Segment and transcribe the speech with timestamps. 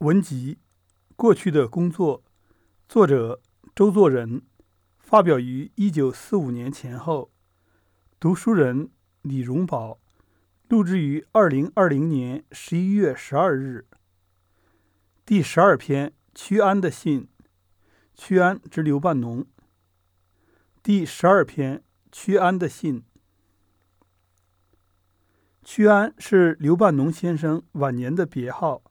[0.00, 0.54] 文集
[1.14, 2.20] 《过去的工作》，
[2.88, 3.42] 作者
[3.74, 4.40] 周作人，
[4.98, 7.30] 发表于一九四五年前后。
[8.18, 8.88] 读书人
[9.20, 10.00] 李荣宝，
[10.70, 13.84] 录制于二零二零年十一月十二日。
[15.26, 17.28] 第十二篇：屈安的信。
[18.14, 19.44] 屈安之刘半农。
[20.82, 23.04] 第十二篇：屈安的信。
[25.62, 28.82] 屈安是刘半农先生晚年的别号。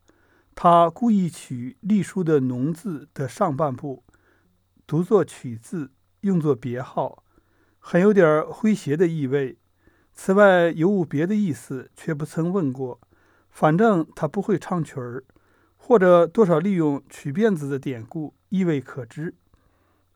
[0.62, 4.04] 他故意取隶书的“农”字的上半部，
[4.86, 7.24] 读作“取”字，用作别号，
[7.78, 9.58] 很有点诙谐的意味。
[10.12, 13.00] 此外有无别的意思，却不曾问过。
[13.50, 15.24] 反正他不会唱曲儿，
[15.78, 19.36] 或者多少利用曲辫子的典故，亦未可知。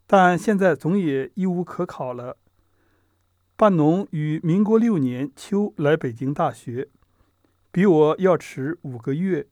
[0.05, 2.35] 但现在总也一无可考了。
[3.55, 6.89] 半农于民国六年秋来北京大学，
[7.71, 9.47] 比我要迟五个月。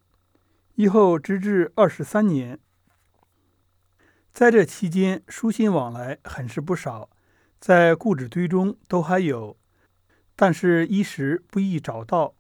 [0.82, 2.60] 以后直至二十三年，
[4.34, 7.12] 在这期间，书信往来很是不少，
[7.60, 9.60] 在故纸堆中都还有，
[10.36, 12.34] 但是一时不易找到。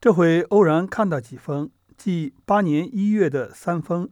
[0.00, 4.08] 这回偶然看到几封，即八年一月的三封，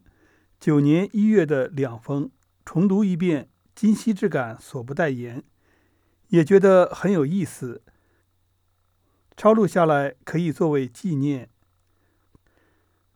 [0.61, 2.31] 九年一月的两封，
[2.67, 5.42] 重读一遍，今昔之感所不待言，
[6.29, 7.81] 也觉得很有意思，
[9.34, 11.48] 抄录下来可以作为纪念。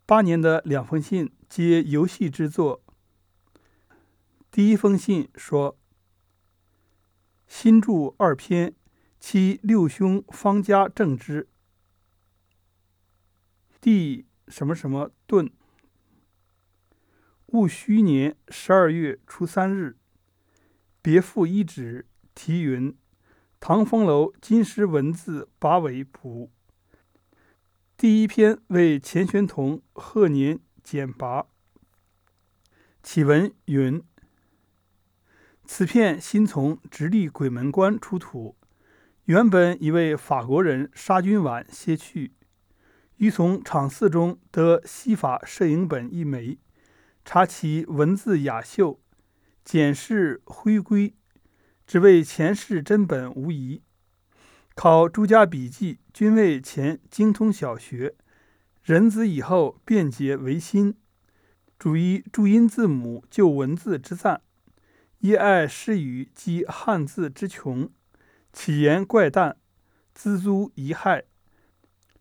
[0.09, 2.81] 八年的两封信皆游戏之作。
[4.53, 5.77] 第一封信说
[7.49, 8.73] ：“新著二篇，
[9.19, 11.49] 其六兄方家正之。
[13.81, 15.51] 第什么什么顿。
[17.47, 19.97] 戊戌年十二月初三日，
[21.03, 22.97] 别赋一纸，题云：
[23.59, 26.53] 唐风楼金石文字八尾谱。”
[27.99, 31.47] 第一篇为钱玄同贺年简拔。
[33.03, 34.03] 启文云：
[35.65, 38.55] 此片新从直隶鬼门关出土，
[39.25, 42.35] 原本已为法国人沙君晚撷去，
[43.17, 46.59] 于从场寺中得西法摄影本一枚，
[47.25, 49.01] 查其文字雅秀，
[49.65, 51.15] 简饰徽规，
[51.87, 53.81] 只为前世真本无疑。
[54.77, 58.15] 考诸家笔记，均为前精通小学，
[58.83, 60.95] 人子以后便捷为新，
[61.79, 64.43] 主一注音字母就文字之赞，
[65.21, 67.89] 亦爱诗语及汉字之穷，
[68.53, 69.57] 起言怪诞，
[70.15, 71.25] 锱铢遗害，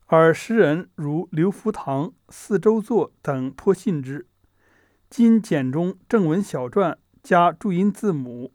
[0.06, 4.28] 而诗人如刘福堂、四周作等颇信之。
[5.10, 8.54] 今简中正文小篆加注音字母，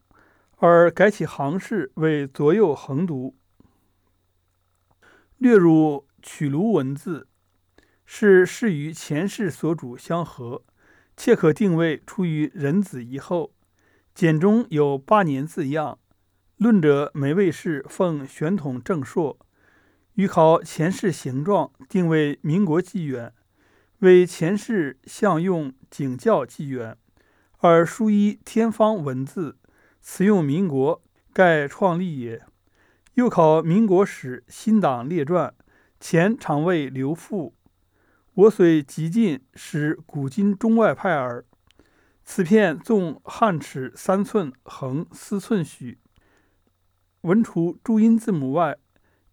[0.57, 3.35] 而改起行式为左右横读。
[5.41, 7.27] 略如曲卢文字，
[8.05, 10.63] 是是与前世所主相合，
[11.17, 13.51] 切可定位出于人子以后。
[14.13, 15.97] 简中有八年字样，
[16.57, 19.39] 论者每位是奉玄统正朔，
[20.13, 23.33] 欲考前世形状定为民国纪元，
[24.01, 26.95] 为前世相用景教纪元，
[27.61, 29.57] 而书一天方文字，
[30.01, 31.01] 此用民国，
[31.33, 32.43] 盖创立也。
[33.21, 35.53] 又考民国史新党列传，
[35.99, 37.53] 前常为刘复。
[38.33, 41.45] 我虽极尽，使古今中外派耳。
[42.23, 45.99] 此片纵汉尺三寸，横四寸许。
[47.21, 48.79] 文除注音字母外，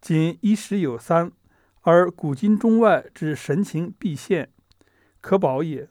[0.03, 1.33] 仅一时有三，
[1.81, 4.53] 而古今中外之神情毕现，
[5.23, 5.89] 可保也。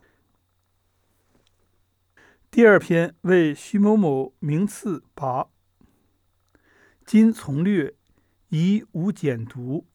[2.52, 5.48] 第二篇为徐某某名次拔。
[7.08, 7.96] 今从略，
[8.50, 9.88] 宜无简读。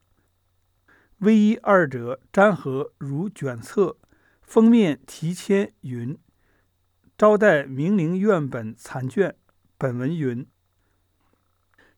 [1.18, 3.98] 唯一二者粘合如卷册，
[4.40, 6.18] 封面题签云
[7.18, 9.36] ：“招待明陵院本残卷。”
[9.76, 10.46] 本文云：“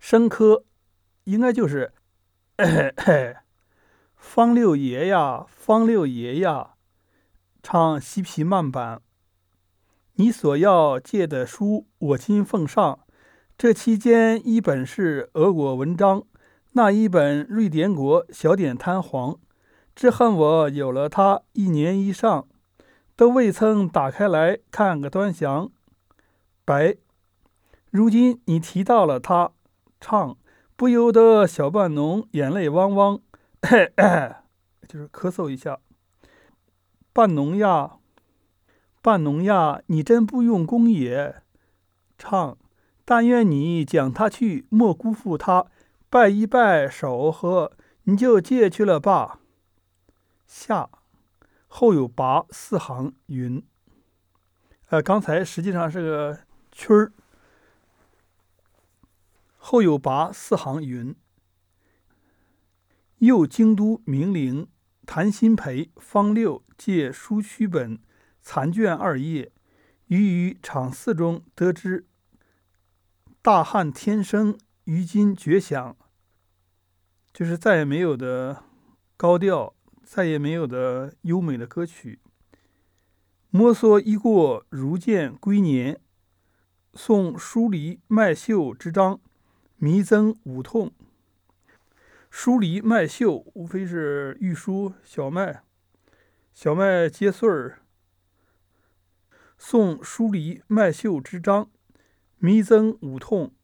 [0.00, 0.64] 生科，
[1.22, 1.92] 应该就是
[4.16, 6.74] 方六爷呀，方六爷呀，
[7.62, 9.00] 唱西皮慢板。
[10.14, 12.98] 你所要借的书，我今奉上。”
[13.56, 16.24] 这期间，一本是俄国文章，
[16.72, 19.38] 那一本瑞典国小点摊黄，
[19.94, 22.48] 只恨我有了它一年以上，
[23.14, 25.70] 都未曾打开来看个端详。
[26.64, 26.96] 白，
[27.90, 29.52] 如今你提到了它，
[30.00, 30.36] 唱
[30.74, 33.20] 不由得小半农眼泪汪汪，
[33.62, 34.34] 咳 咳
[34.88, 35.78] 就是咳嗽一下。
[37.12, 37.98] 半农呀，
[39.00, 41.36] 半农呀，你真不用功也，
[42.18, 42.58] 唱。
[43.04, 45.66] 但愿你讲他去，莫辜负他。
[46.08, 47.72] 拜一拜手和，
[48.04, 49.40] 你就借去了吧。
[50.46, 50.88] 下，
[51.66, 53.62] 后有跋四行云。
[54.88, 56.38] 呃，刚才实际上是个
[56.70, 57.12] 曲儿。
[59.56, 61.14] 后有跋四行云。
[63.18, 64.68] 又京都名陵
[65.04, 67.98] 谭鑫培方六借书曲本
[68.40, 69.50] 残卷二页，
[70.06, 72.06] 于于场寺中得知
[73.44, 75.98] 大汉天生于今绝响，
[77.30, 78.64] 就是再也没有的
[79.18, 82.20] 高调，再也没有的优美的歌曲。
[83.50, 86.00] 摩挲一过如见归年，
[86.94, 89.20] 送疏离麦秀之章，
[89.76, 90.94] 弥增五痛。
[92.30, 95.62] 疏离麦秀，无非是玉书小麦，
[96.54, 97.82] 小麦结穗儿。
[99.58, 101.68] 送疏离麦秀之章。
[102.44, 103.54] 弥增五痛，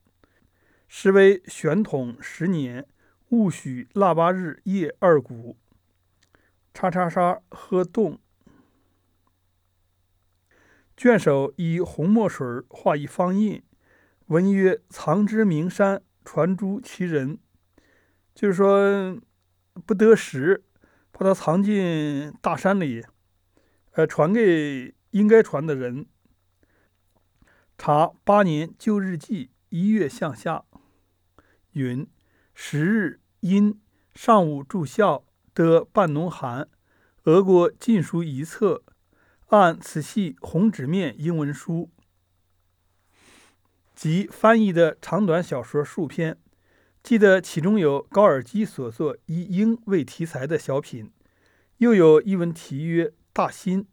[0.88, 2.88] 时为玄统十年
[3.28, 5.58] 戊戌腊八日夜二鼓。
[6.72, 8.18] 叉叉叉喝动。
[10.96, 13.62] 卷首以红墨水画一方印，
[14.28, 17.38] 文曰：“藏之名山，传诸其人。”
[18.34, 19.20] 就是说，
[19.84, 20.64] 不得时，
[21.12, 23.04] 把它藏进大山里，
[23.90, 26.06] 呃，传给应该传的人。
[27.82, 30.64] 查八年旧日记，一月向下，
[31.72, 32.06] 云：
[32.52, 33.80] 十日因
[34.14, 35.24] 上午住校，
[35.54, 36.68] 得半农函，
[37.24, 38.82] 俄国禁书一册，
[39.46, 41.88] 按此系红纸面英文书，
[43.94, 46.36] 及翻译的长短小说数篇。
[47.02, 51.10] 记得其中有高尔基所作以英为题材的小品，
[51.78, 53.84] 又有一文题曰《大新》，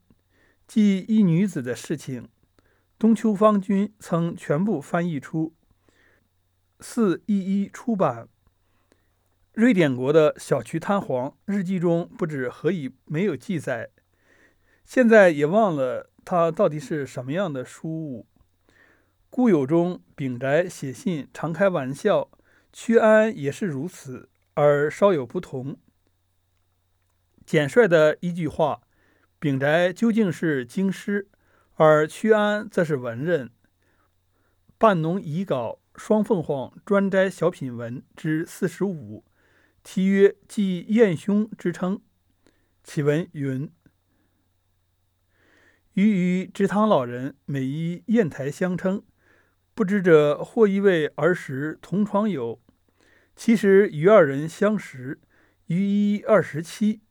[0.67, 2.27] 记一女子的事情。
[2.99, 5.53] 东秋方君曾全部翻译出，
[6.79, 8.27] 四一一出版。
[9.53, 13.91] 瑞典国的小渠滩皇日记中不知何以没有记载，
[14.83, 18.25] 现在也忘了他到底是什么样的书物。
[19.29, 22.31] 故友中秉宅写信常开玩笑，
[22.73, 25.77] 屈安也是如此，而稍有不同。
[27.45, 28.81] 简率的一句话，
[29.37, 31.27] 秉宅究竟是京师？
[31.79, 33.51] 而屈安则是文人，
[34.79, 39.23] 半农遗稿双凤凰专摘小品文之四十五，
[39.83, 42.01] 题曰“即燕兄”之称。
[42.83, 43.71] 其文云
[45.93, 49.03] ：“余与直堂老人每以砚台相称，
[49.75, 52.59] 不知者或以为儿时同窗友，
[53.35, 55.21] 其实与二人相识
[55.67, 57.01] 于一二十七，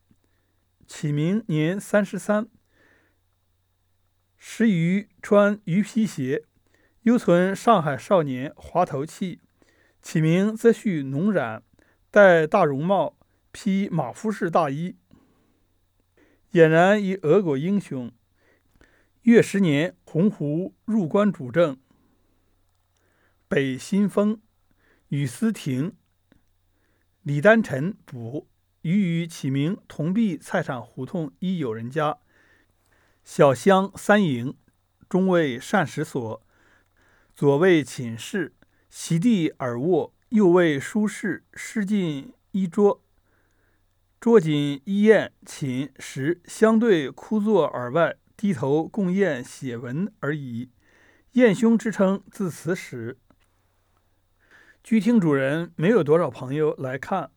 [0.88, 2.48] 启明年三十三。”
[4.48, 6.44] 时余穿鱼皮鞋，
[7.02, 9.40] 犹存上海少年滑头气。
[10.00, 11.64] 起名则须浓染，
[12.12, 13.18] 戴大绒帽，
[13.50, 14.94] 披马夫式大衣，
[16.52, 18.10] 俨然一俄国英雄。
[19.22, 21.76] 越十年，洪湖入关主政。
[23.48, 24.40] 北新丰，
[25.08, 25.96] 与思亭，
[27.22, 28.46] 李丹臣补，
[28.82, 32.18] 余与起名同避菜场胡同一友人家。
[33.26, 34.56] 小乡三营，
[35.08, 36.46] 中为膳食所，
[37.34, 38.54] 左为寝室，
[38.88, 43.02] 席地而卧；右为书室，诗尽衣桌，
[44.20, 50.70] 桌锦衣宴，寝食相对，枯坐而外，低头共宴写文而已。
[51.32, 53.18] 宴兄之称自此始。
[54.84, 57.32] 居厅主人没有多少朋友来看，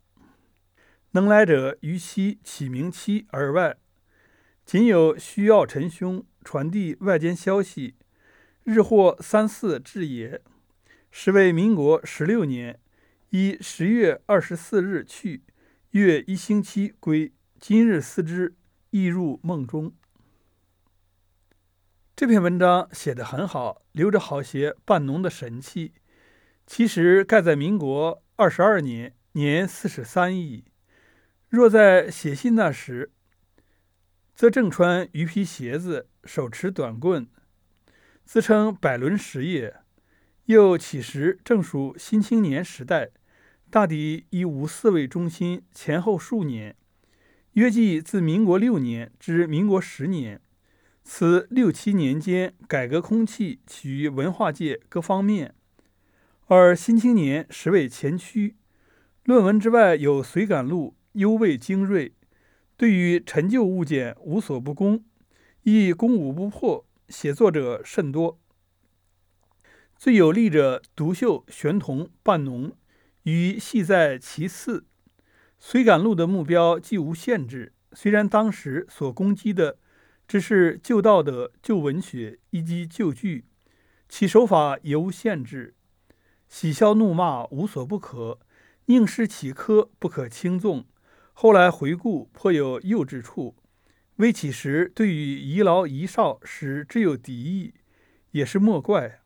[1.12, 3.78] 能来者于其起名期而外。
[4.70, 7.96] 仅有需要陈兄传递外间消息，
[8.64, 10.44] 日或三四至也。
[11.10, 12.80] 时为民国十六年，
[13.32, 15.42] 以十月二十四日去，
[15.90, 17.34] 月一星期归。
[17.60, 18.54] 今日思之，
[18.92, 19.92] 亦入梦中。
[22.16, 25.94] 这篇文章写得很好，留着好些半农的神气。
[26.68, 30.66] 其实盖在民国二十二年，年四十三矣。
[31.50, 33.12] 若在写信那时，
[34.40, 37.28] 则正穿鱼皮鞋子，手持短棍，
[38.24, 39.76] 自称百伦实也。
[40.46, 43.10] 又起时正属新青年时代，
[43.70, 46.78] 大抵以五四为中心，前后数年，
[47.56, 50.40] 约计自民国六年至民国十年。
[51.04, 55.54] 此六七年间，改革空气起于文化界各方面，
[56.48, 58.56] 而新青年实为前驱。
[59.26, 62.14] 论文之外，有随感录，尤为精锐。
[62.80, 65.04] 对于陈旧物件无所不攻，
[65.64, 68.40] 亦攻无不破，写作者甚多。
[69.98, 72.72] 最有力者独秀、玄同、半农，
[73.24, 74.86] 与系在其次。
[75.60, 79.78] 随感录的目标既无限制，虽然当时所攻击的
[80.26, 83.44] 只是旧道德、旧文学以及旧剧，
[84.08, 85.76] 其手法也无限制，
[86.48, 88.40] 喜笑怒骂无所不可，
[88.86, 90.86] 宁失其科不可轻纵。
[91.42, 93.56] 后来回顾，颇有幼稚处。
[94.18, 97.74] 微起时对于遗老遗少时只有敌意，
[98.32, 99.22] 也是莫怪。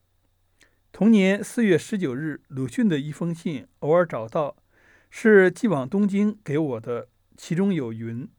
[0.92, 4.58] 同年四月十九日，鲁迅的一封信偶尔找到，
[5.10, 8.30] 是寄往东京给我的，其中有云：“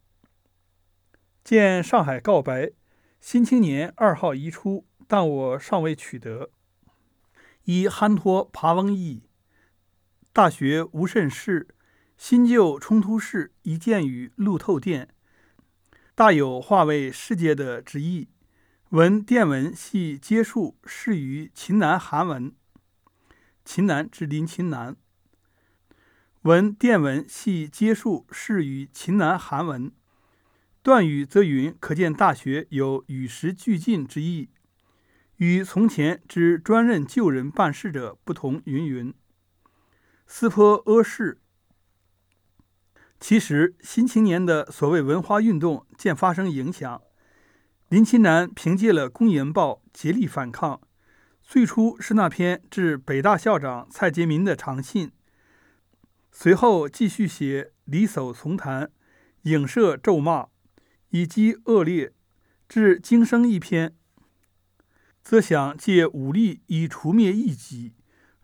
[1.43, 2.67] 见上海告白，
[3.19, 6.49] 《新青年》二号一出，但我尚未取得。
[7.65, 9.23] 以憨托爬翁意，
[10.31, 11.67] 大学无甚事，
[12.17, 15.09] 新旧冲突式，一见于路透电。”
[16.15, 18.29] 大有化为世界的之意。
[18.89, 22.53] 文电文系结束，适于秦南韩文。
[23.65, 24.95] 秦南指林秦南。
[26.43, 29.91] 文电文系结束，适于秦南韩文。
[30.81, 34.49] 断语则云，可见大学有与时俱进之意，
[35.37, 38.61] 与从前之专任旧人办事者不同。
[38.65, 39.13] 云云。
[40.27, 41.41] 斯颇阿氏。
[43.19, 47.01] 其实，《新青年》的所谓文化运动渐发生影响。
[47.89, 50.81] 林清南凭借了《公研报》竭力反抗。
[51.41, 55.11] 最初是那篇致北大校长蔡杰民的长信，
[56.31, 58.91] 随后继续写离叟从谈、
[59.43, 60.47] 影射咒骂，
[61.09, 62.13] 以及恶劣。
[62.67, 63.95] 致今生一篇，
[65.23, 67.93] 则想借武力以除灭异己，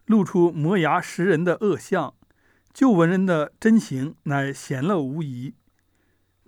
[0.05, 2.13] 露出磨牙食人的恶相。
[2.73, 5.53] 旧文人的真情乃显露无疑。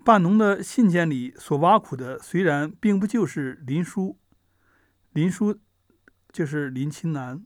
[0.06, 4.18] 半农的信件里所挖苦的，虽然并不就是林书，
[5.12, 5.60] 林书
[6.32, 7.44] 就是林清南，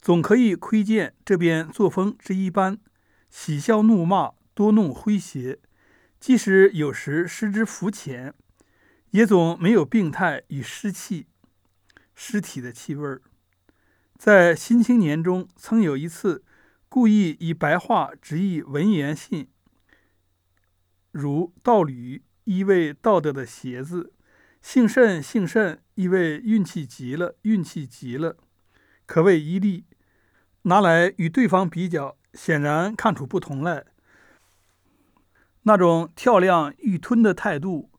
[0.00, 2.78] 总可以窥见这边作风之一般，
[3.30, 5.58] 喜笑怒骂，多弄诙谐。
[6.18, 8.34] 即使有时失之肤浅，
[9.10, 11.26] 也总没有病态与尸气、
[12.14, 13.22] 尸体的气味儿。
[14.18, 16.44] 在《新青年》中，曾有一次。
[16.90, 19.46] 故意以白话直译文言信，
[21.12, 24.12] 如“道侣”意味道德的鞋子
[24.60, 28.36] ，“幸甚幸甚”意味运气极了，运气极了，
[29.06, 29.84] 可谓一例。
[30.62, 33.86] 拿来与对方比较，显然看出不同来。
[35.62, 37.92] 那种跳亮欲吞的态度，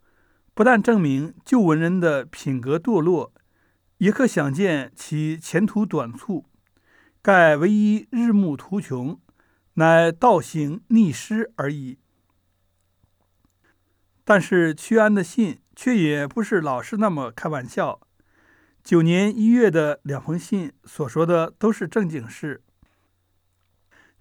[0.53, 3.33] 不但证明旧文人的品格堕落，
[3.99, 6.45] 也可想见其前途短促。
[7.21, 9.21] 盖唯一日暮途穷，
[9.75, 11.99] 乃道行逆施而已。
[14.23, 17.99] 但是屈安的信却也不是老是那么开玩笑。
[18.83, 22.63] 九年一月的两封信所说的都是正经事。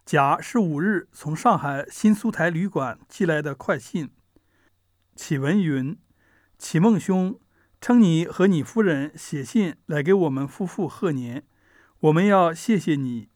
[0.05, 4.11] 甲是五日从上海新苏台旅馆寄来的快信，
[5.17, 5.97] 启文云
[6.59, 7.41] ：“启梦兄
[7.81, 11.45] 称你和你夫人写信来给我们夫妇贺年。”
[12.01, 13.29] 我们要谢谢你。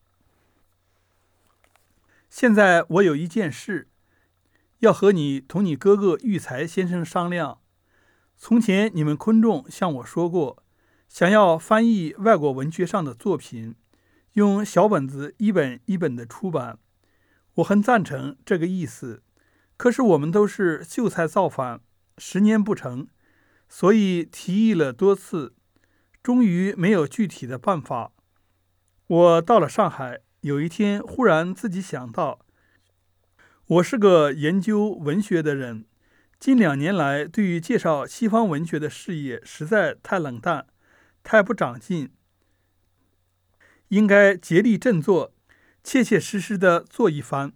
[2.31, 3.89] 现在我有一件事，
[4.79, 7.61] 要和你同你哥哥育才先生商量。
[8.39, 10.65] 从前你们昆仲向我说过，
[11.11, 13.75] 想要翻译外国文学上的作品，
[14.33, 16.79] 用小本子一本一本的出版。
[17.57, 19.23] 我很赞成这个意思，
[19.77, 21.83] 可是我们都是秀才造反，
[22.17, 23.09] 十年不成，
[23.69, 25.55] 所以提议了多次，
[26.23, 28.13] 终于没有具体的办法。
[29.07, 32.41] 我到了上海，有一天忽然自己想到，
[33.67, 35.85] 我是个研究文学的人，
[36.41, 40.67] 近两年来对于介绍西方文学的事业实在太冷淡，
[41.23, 42.11] 太不长进，
[43.89, 45.35] 应该竭力振作，
[45.83, 47.53] 切切实实的做一番。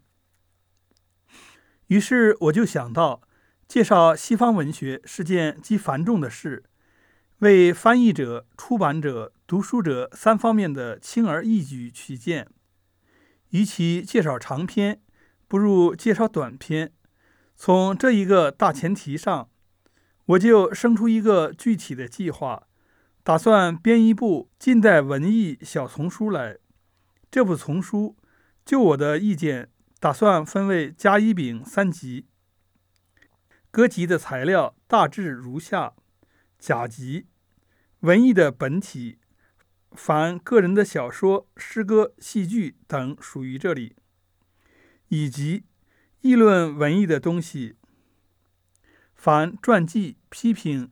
[1.87, 3.23] 于是我就想到，
[3.67, 6.65] 介绍西方文学是件极繁重的事。
[7.39, 12.49] 为翻译者、出版者、读书者三方面的轻而易举取见，
[13.51, 15.01] 与其介绍长篇，
[15.47, 16.93] 不如介绍短篇。
[17.55, 19.49] 从这一个大前提上，
[20.27, 22.67] 我就生出一个具体的计划，
[23.23, 26.59] 打算编一部近代文艺小丛书来。
[27.31, 28.17] 这部丛书，
[28.65, 32.27] 就我的意见，打算分为甲、乙、丙三集。
[33.71, 35.93] 各集的材料大致如下。
[36.59, 37.27] 甲级
[38.01, 39.19] 文艺的本体，
[39.93, 43.95] 凡个人的小说、诗歌、戏剧等属于这里；
[45.09, 45.65] 以及
[46.21, 47.77] 议论文艺的东西，
[49.15, 50.91] 凡传记、批评、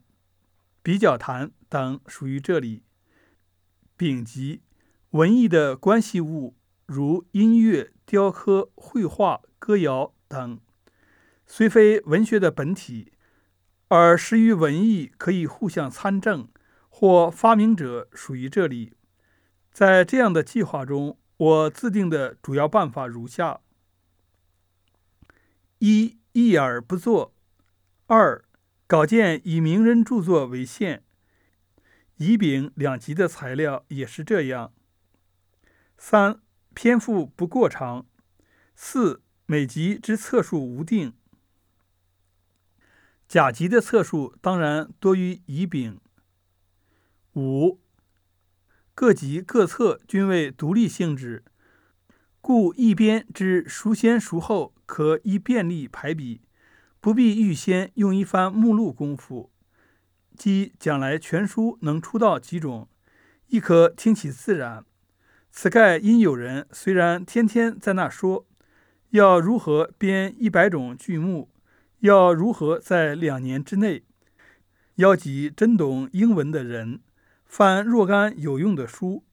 [0.83, 2.83] 比较谈等属于这里；
[3.97, 4.63] 丙级
[5.11, 6.57] 文艺的关系物，
[6.87, 10.59] 如音乐、雕刻、绘画、歌谣等；
[11.47, 13.13] 虽非文学的本体，
[13.89, 16.49] 而实于文艺可以互相参证，
[16.89, 18.95] 或发明者属于这里。
[19.73, 23.61] 在这样的计划中，我制定的主要办法如下：
[25.79, 27.35] 一、一而不作；
[28.07, 28.45] 二、
[28.87, 31.05] 稿件以名人著作为限，
[32.17, 34.73] 乙丙两集的材料也是这样；
[35.99, 36.41] 三、
[36.75, 38.07] 篇幅不过长；
[38.75, 41.16] 四、每集之册数无定。
[43.29, 45.99] 甲级的册数当然多于乙丙。
[47.35, 47.81] 五。
[48.95, 51.45] 各级各册均为独立性质，
[52.41, 56.41] 故一编之孰先孰后，可依便利排比，
[56.99, 59.51] 不必预先用一番目录功夫。
[60.35, 62.89] 即将来全书能出到几种，
[63.49, 64.85] 亦可听其自然。
[65.51, 68.47] 此盖因有人虽然天天在那说，
[69.11, 71.51] 要如何编一百种剧目，
[72.01, 74.05] 要如何在两年之内，
[74.97, 77.01] 邀集真懂英文的人。
[77.45, 79.25] 翻若干有用的书，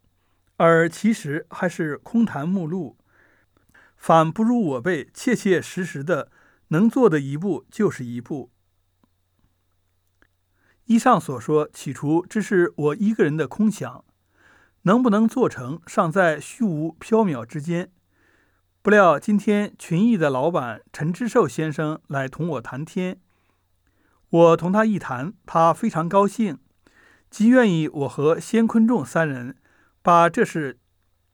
[0.57, 2.97] 而其实还是空谈目录，
[3.97, 6.31] 反不如我辈切切实实的
[6.67, 8.51] 能做的一步就是一步。
[10.85, 14.03] 以上所说，起初只是我一个人的空想，
[14.83, 17.92] 能不能做成，尚在虚无缥缈之间。
[18.83, 23.17] 不料今天群艺的老板陈之寿先生来同我谈天，
[24.29, 26.59] 我同他一谈，他非常高兴。
[27.29, 29.55] 即愿意我和先坤仲三人
[30.01, 30.81] 把这事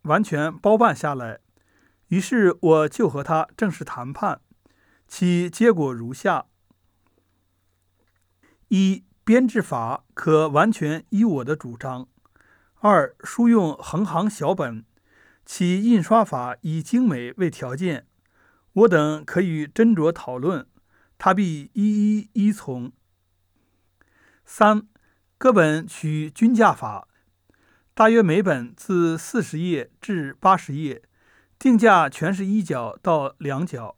[0.03, 1.39] 完全包办下来，
[2.09, 4.41] 于是我就和他正式谈判，
[5.07, 6.45] 其结果如下：
[8.67, 12.03] 一、编制法可完全依我的主张；
[12.81, 14.85] 二、书用横行小本，
[15.51, 18.05] 其印刷法以精美为条件，
[18.73, 20.67] 我等可以斟酌讨论，
[21.17, 22.91] 他必一一依从。
[24.45, 24.87] 三。
[25.39, 27.07] 各本取均价法，
[27.95, 31.01] 大约每本自四十页至八十页，
[31.57, 33.97] 定价全是一角到两角。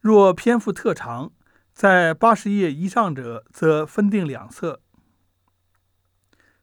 [0.00, 1.30] 若篇幅特长，
[1.72, 4.82] 在八十页以上者，则分定两册。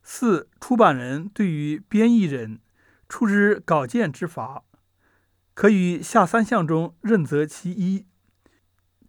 [0.04, 2.60] 四、出版人对于编译人
[3.10, 4.64] 出之稿件之法，
[5.54, 8.06] 可于下三项中任择其一。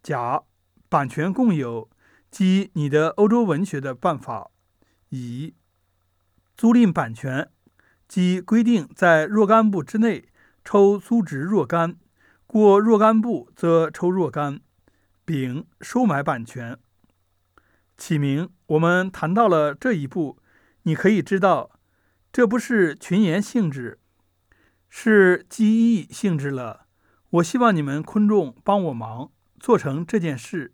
[0.03, 0.43] 甲、
[0.89, 1.89] 版权共有，
[2.31, 4.51] 即你的欧洲文学的办法。
[5.11, 5.55] 乙
[6.57, 7.51] 租赁版权，
[8.09, 10.29] 即规定在若干部之内
[10.65, 11.97] 抽租值若干，
[12.47, 14.61] 过若干部则抽若干。
[15.25, 16.77] 丙收买版权，
[17.97, 18.51] 起名。
[18.67, 20.39] 我们谈到了这一步，
[20.83, 21.70] 你可以知道，
[22.33, 23.99] 这不是群言性质，
[24.89, 26.87] 是记忆性质了。
[27.31, 30.73] 我希望你们昆众帮我忙，做成这件事，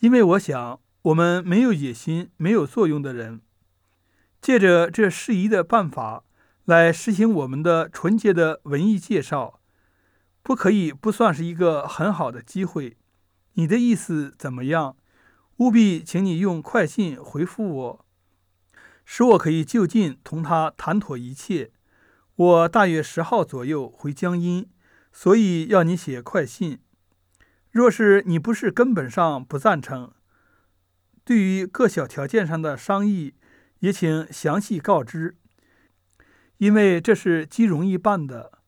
[0.00, 3.40] 因为我想我们没有野心、没有作用的人。
[4.40, 6.24] 借着这适宜的办法
[6.64, 9.60] 来实行我们的纯洁的文艺介绍，
[10.42, 12.96] 不可以不算是一个很好的机会。
[13.54, 14.96] 你的意思怎么样？
[15.58, 18.06] 务必请你用快信回复我，
[19.10, 21.70] 使我可以就近同他谈妥一切。
[22.36, 24.68] 我大约十号左右回江阴，
[25.10, 26.78] 所以要你写快信。
[27.70, 30.12] 若是你不是根本上不赞成，
[31.24, 33.32] 对于各小条件上的商议。
[33.78, 35.36] 也请详细告知，
[36.56, 38.58] 因为这是极容易办的。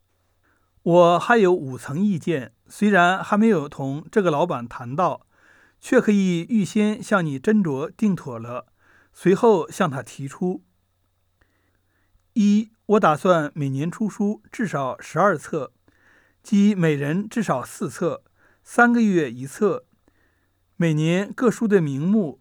[0.83, 5.27] 我还有五层意见，虽然还没有同这个老板谈到，
[5.81, 8.67] 却可以预先向你斟酌定妥了，
[9.23, 10.65] 随后向他提出。
[12.33, 15.75] 一，我打算每年出书至少十二册，
[16.43, 18.25] 即每人至少四册，
[18.65, 19.85] 三个月一册，
[20.77, 22.41] 每年各书的名目。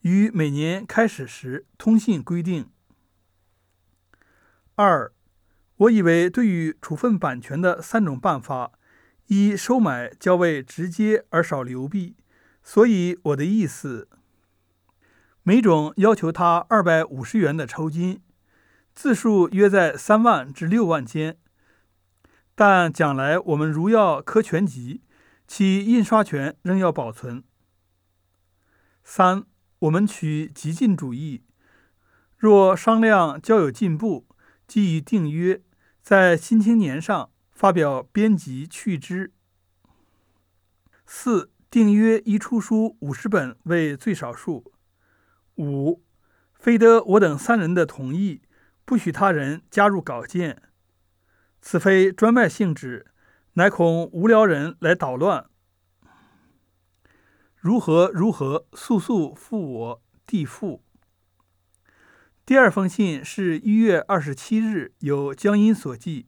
[0.00, 2.68] 于每年开始时通信规定。
[4.74, 5.14] 二，
[5.76, 8.72] 我以为对于处分版权的三种办法，
[9.28, 12.16] 一收买较为直接而少流弊，
[12.62, 14.06] 所以我的意思，
[15.42, 18.22] 每种要求他二百五十元的酬金，
[18.94, 21.38] 字数约在三万至六万间。
[22.54, 25.02] 但将来我们如要刻全集，
[25.46, 27.44] 其印刷权仍要保存。
[29.04, 29.44] 三。
[29.80, 31.42] 我们取激进主义，
[32.36, 34.26] 若商量较有进步，
[34.66, 35.62] 即以订约，
[36.02, 39.32] 在《新青年》上发表编辑去之。
[41.06, 44.70] 四订约一出书五十本为最少数。
[45.56, 46.02] 五
[46.54, 48.42] 非得我等三人的同意，
[48.84, 50.62] 不许他人加入稿件。
[51.60, 53.06] 此非专卖性质，
[53.54, 55.46] 乃恐无聊人来捣乱。
[57.56, 60.82] 如何如何，速速复我弟父。
[62.46, 66.26] 第二封信是一月二十七日，由江阴所记，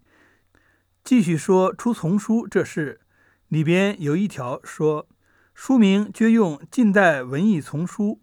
[1.02, 3.00] 继续说出丛书这事。
[3.48, 5.08] 里边有一条说，
[5.54, 8.20] 书名绝用近代文艺丛书，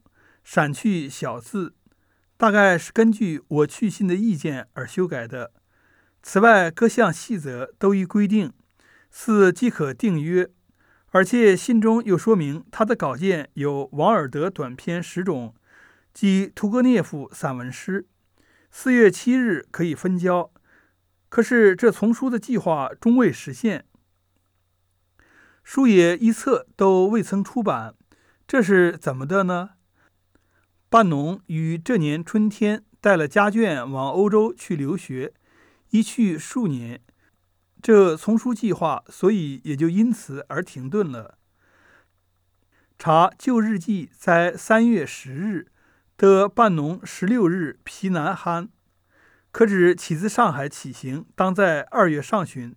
[0.51, 1.75] 删去小字，
[2.35, 5.51] 大概是根据我去信的意见而修改的。
[6.23, 8.51] 此外，各项细则都已规定，
[9.11, 10.49] 似即可订约。
[11.09, 15.53] 而且信中又说明，他的稿件有王尔德短篇十种
[16.15, 18.07] 及屠格涅夫散文诗。
[18.71, 20.51] 四月七日可以分交，
[21.29, 23.85] 可是这丛书的计划终未实现，
[25.63, 27.93] 书也一册都未曾出版，
[28.47, 29.73] 这是怎么的呢？
[30.89, 35.33] 半农于这年春天带了家眷往欧洲去留学，
[35.91, 36.99] 一去数年。
[37.79, 41.37] 这丛书计划，所以也就因此而停顿了。
[42.97, 45.67] 查旧日记，在三月十日
[46.17, 48.69] 得半农十六日皮南憨，
[49.51, 52.75] 可指起自上海起行，当在二月上旬。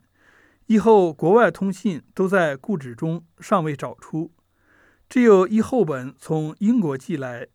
[0.66, 4.30] 以后国外通信都在故纸中尚未找出，
[5.08, 7.48] 只有一厚本从英国寄来，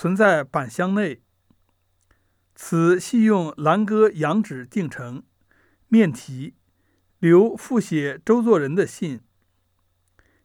[0.00, 1.22] 存在板箱内。
[2.54, 5.24] 此系用兰哥羊纸订成，
[5.88, 6.54] 面题。
[7.18, 9.20] 刘复写周作人的信，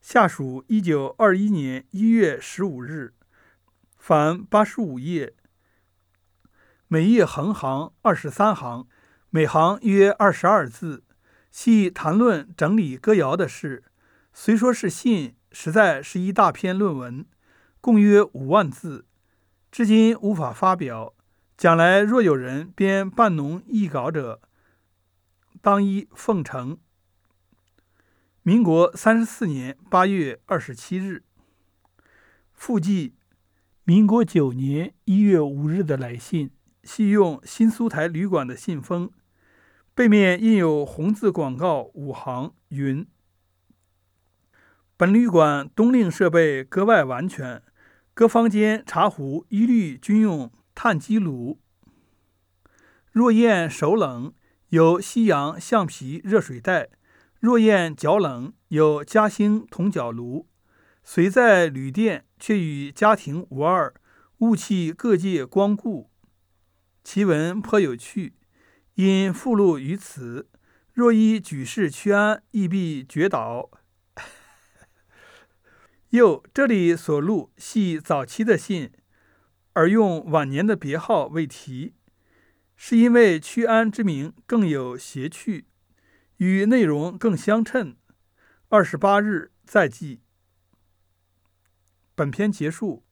[0.01, 3.13] 下属一九二一年一月十五日，
[3.95, 5.35] 凡八十五页，
[6.87, 8.87] 每页横行二十三行，
[9.29, 11.03] 每行约二十二字，
[11.51, 13.83] 系谈论整理歌谣的事。
[14.33, 17.23] 虽说是信，实在是一大篇论文，
[17.79, 19.05] 共约五万字，
[19.73, 21.15] 至今无法发表。
[21.57, 24.39] 将来若有人编半农译稿者，
[25.63, 26.77] 当依奉承。
[28.43, 31.23] 民国三十四年八月二十七日，
[32.51, 33.15] 附记
[33.83, 36.51] 民国九年一月五日的来信，
[36.83, 39.09] 系用新苏台旅馆的信封，
[39.95, 43.07] 背面印有红字广告五行，云：
[44.95, 47.63] 本旅馆冬令设备格外完全，
[48.15, 51.59] 各房间茶壶一律均用炭基炉。
[53.11, 54.33] 若厌手冷，
[54.69, 56.89] 有西洋橡皮热水袋；
[57.39, 60.47] 若厌脚冷，有嘉兴铜脚炉。
[61.03, 63.93] 虽在旅店，却与家庭无二。
[64.39, 66.11] 物器各界光顾，
[67.03, 68.33] 其文颇有趣，
[68.95, 70.49] 因附录于此。
[70.91, 73.71] 若依举世趋安，亦必绝倒。
[76.13, 78.91] 又这里所录系早期的信，
[79.73, 81.95] 而用晚年的别号为题。
[82.75, 85.65] 是因为“屈安”之名更有谐趣，
[86.37, 87.95] 与内容更相称。
[88.69, 90.21] 二十八日再记。
[92.13, 93.03] 本篇结束。